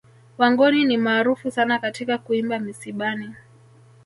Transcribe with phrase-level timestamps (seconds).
[0.37, 3.35] Wangoni ni maarufu sana katika kuimba misibani